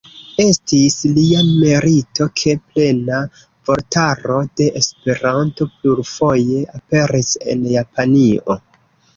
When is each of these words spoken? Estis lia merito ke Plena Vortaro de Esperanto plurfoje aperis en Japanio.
Estis 0.43 0.93
lia 1.17 1.41
merito 1.49 2.25
ke 2.43 2.55
Plena 2.69 3.19
Vortaro 3.71 4.39
de 4.63 4.71
Esperanto 4.81 5.69
plurfoje 5.77 6.67
aperis 6.81 7.33
en 7.55 7.69
Japanio. 7.77 8.59